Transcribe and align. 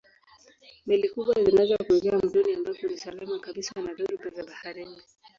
Meli 0.85 1.07
kubwa 1.09 1.41
zinaweza 1.43 1.77
kuingia 1.77 2.17
mtoni 2.17 2.53
ambako 2.53 2.87
ni 2.87 2.97
salama 2.97 3.39
kabisa 3.39 3.81
na 3.81 3.93
dhoruba 3.93 4.29
za 4.29 4.43
baharini. 4.45 4.97